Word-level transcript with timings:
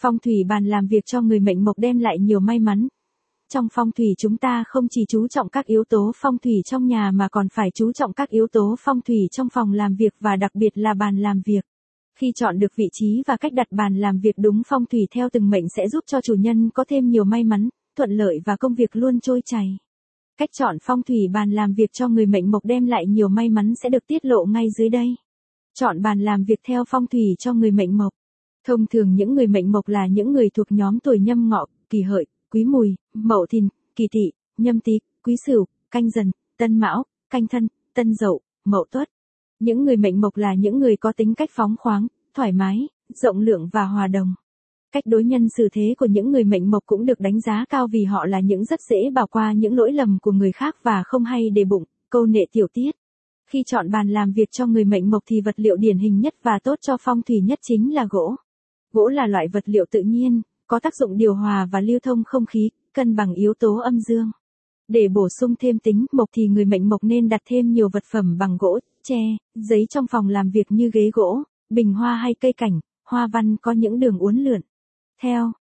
Phong 0.00 0.18
thủy 0.18 0.44
bàn 0.48 0.64
làm 0.64 0.86
việc 0.86 1.06
cho 1.06 1.22
người 1.22 1.40
mệnh 1.40 1.64
mộc 1.64 1.78
đem 1.78 1.98
lại 1.98 2.18
nhiều 2.18 2.40
may 2.40 2.58
mắn. 2.58 2.88
Trong 3.52 3.68
phong 3.72 3.92
thủy 3.92 4.06
chúng 4.18 4.36
ta 4.36 4.64
không 4.66 4.88
chỉ 4.90 5.04
chú 5.08 5.28
trọng 5.28 5.48
các 5.48 5.66
yếu 5.66 5.84
tố 5.84 6.12
phong 6.16 6.38
thủy 6.38 6.62
trong 6.64 6.86
nhà 6.86 7.10
mà 7.10 7.28
còn 7.28 7.48
phải 7.52 7.70
chú 7.74 7.92
trọng 7.92 8.12
các 8.12 8.28
yếu 8.30 8.46
tố 8.52 8.76
phong 8.78 9.00
thủy 9.00 9.28
trong 9.32 9.48
phòng 9.52 9.72
làm 9.72 9.94
việc 9.94 10.14
và 10.20 10.36
đặc 10.36 10.54
biệt 10.54 10.78
là 10.78 10.94
bàn 10.94 11.18
làm 11.18 11.40
việc. 11.46 11.64
Khi 12.18 12.32
chọn 12.34 12.58
được 12.58 12.72
vị 12.76 12.88
trí 12.92 13.22
và 13.26 13.36
cách 13.36 13.52
đặt 13.52 13.66
bàn 13.70 13.96
làm 13.96 14.18
việc 14.20 14.34
đúng 14.36 14.62
phong 14.66 14.86
thủy 14.86 15.00
theo 15.10 15.28
từng 15.32 15.50
mệnh 15.50 15.68
sẽ 15.76 15.88
giúp 15.88 16.04
cho 16.06 16.20
chủ 16.20 16.34
nhân 16.34 16.70
có 16.74 16.84
thêm 16.88 17.08
nhiều 17.08 17.24
may 17.24 17.44
mắn, 17.44 17.68
thuận 17.96 18.10
lợi 18.10 18.40
và 18.44 18.56
công 18.56 18.74
việc 18.74 18.96
luôn 18.96 19.20
trôi 19.20 19.40
chảy. 19.44 19.76
Cách 20.36 20.50
chọn 20.52 20.76
phong 20.82 21.02
thủy 21.02 21.28
bàn 21.32 21.50
làm 21.50 21.74
việc 21.74 21.90
cho 21.92 22.08
người 22.08 22.26
mệnh 22.26 22.50
mộc 22.50 22.64
đem 22.64 22.86
lại 22.86 23.06
nhiều 23.06 23.28
may 23.28 23.48
mắn 23.48 23.74
sẽ 23.82 23.88
được 23.88 24.06
tiết 24.06 24.24
lộ 24.24 24.44
ngay 24.44 24.66
dưới 24.78 24.88
đây. 24.88 25.14
Chọn 25.74 26.02
bàn 26.02 26.20
làm 26.20 26.44
việc 26.44 26.60
theo 26.68 26.84
phong 26.88 27.06
thủy 27.06 27.34
cho 27.38 27.52
người 27.52 27.70
mệnh 27.70 27.96
mộc. 27.96 28.12
Thông 28.68 28.86
thường 28.86 29.14
những 29.14 29.34
người 29.34 29.46
mệnh 29.46 29.72
mộc 29.72 29.88
là 29.88 30.06
những 30.06 30.32
người 30.32 30.50
thuộc 30.50 30.66
nhóm 30.72 30.98
tuổi 31.00 31.18
nhâm 31.18 31.48
ngọ, 31.48 31.66
kỳ 31.90 32.02
hợi, 32.02 32.26
quý 32.52 32.64
mùi, 32.64 32.94
mậu 33.14 33.46
thìn, 33.46 33.68
kỳ 33.96 34.08
tỵ, 34.12 34.30
nhâm 34.58 34.80
tý, 34.80 34.92
quý 35.24 35.36
sửu, 35.46 35.64
canh 35.90 36.10
dần, 36.10 36.30
tân 36.58 36.78
mão, 36.78 37.04
canh 37.30 37.46
thân, 37.46 37.68
tân 37.94 38.14
dậu, 38.14 38.40
mậu 38.64 38.84
tuất. 38.90 39.08
Những 39.60 39.84
người 39.84 39.96
mệnh 39.96 40.20
mộc 40.20 40.36
là 40.36 40.54
những 40.54 40.78
người 40.78 40.96
có 40.96 41.12
tính 41.16 41.34
cách 41.34 41.50
phóng 41.52 41.74
khoáng, 41.78 42.06
thoải 42.34 42.52
mái, 42.52 42.88
rộng 43.14 43.38
lượng 43.38 43.68
và 43.72 43.84
hòa 43.84 44.06
đồng. 44.06 44.34
Cách 44.92 45.04
đối 45.06 45.24
nhân 45.24 45.48
xử 45.56 45.68
thế 45.72 45.94
của 45.98 46.06
những 46.06 46.30
người 46.30 46.44
mệnh 46.44 46.70
mộc 46.70 46.82
cũng 46.86 47.06
được 47.06 47.20
đánh 47.20 47.40
giá 47.40 47.64
cao 47.68 47.86
vì 47.92 48.04
họ 48.04 48.26
là 48.26 48.40
những 48.40 48.64
rất 48.64 48.80
dễ 48.90 49.10
bỏ 49.14 49.26
qua 49.26 49.52
những 49.52 49.76
lỗi 49.76 49.92
lầm 49.92 50.18
của 50.22 50.32
người 50.32 50.52
khác 50.52 50.76
và 50.82 51.02
không 51.06 51.24
hay 51.24 51.50
để 51.50 51.64
bụng, 51.64 51.84
câu 52.10 52.26
nệ 52.26 52.44
tiểu 52.52 52.66
tiết. 52.72 52.90
Khi 53.50 53.62
chọn 53.66 53.90
bàn 53.90 54.08
làm 54.08 54.32
việc 54.32 54.50
cho 54.50 54.66
người 54.66 54.84
mệnh 54.84 55.10
mộc 55.10 55.22
thì 55.26 55.40
vật 55.40 55.54
liệu 55.56 55.76
điển 55.76 55.98
hình 55.98 56.20
nhất 56.20 56.34
và 56.42 56.58
tốt 56.64 56.78
cho 56.80 56.96
phong 57.00 57.22
thủy 57.22 57.40
nhất 57.40 57.58
chính 57.62 57.94
là 57.94 58.06
gỗ. 58.10 58.36
Gỗ 58.92 59.08
là 59.08 59.26
loại 59.26 59.48
vật 59.48 59.68
liệu 59.68 59.84
tự 59.90 60.02
nhiên, 60.02 60.42
có 60.66 60.80
tác 60.80 60.94
dụng 60.94 61.16
điều 61.16 61.34
hòa 61.34 61.68
và 61.72 61.80
lưu 61.80 61.98
thông 62.02 62.22
không 62.24 62.46
khí, 62.46 62.70
cân 62.94 63.16
bằng 63.16 63.34
yếu 63.34 63.54
tố 63.54 63.76
âm 63.76 64.00
dương. 64.00 64.30
Để 64.88 65.08
bổ 65.08 65.28
sung 65.40 65.54
thêm 65.60 65.78
tính 65.78 66.06
mộc 66.12 66.28
thì 66.32 66.48
người 66.48 66.64
mệnh 66.64 66.88
mộc 66.88 67.04
nên 67.04 67.28
đặt 67.28 67.40
thêm 67.46 67.72
nhiều 67.72 67.88
vật 67.92 68.04
phẩm 68.12 68.38
bằng 68.38 68.56
gỗ, 68.60 68.78
tre, 69.02 69.36
giấy 69.54 69.86
trong 69.90 70.06
phòng 70.06 70.28
làm 70.28 70.50
việc 70.50 70.66
như 70.68 70.90
ghế 70.92 71.10
gỗ, 71.12 71.42
bình 71.70 71.94
hoa 71.94 72.16
hay 72.16 72.34
cây 72.34 72.52
cảnh, 72.52 72.80
hoa 73.04 73.26
văn 73.32 73.56
có 73.62 73.72
những 73.72 74.00
đường 74.00 74.18
uốn 74.18 74.36
lượn. 74.36 74.60
Theo 75.22 75.52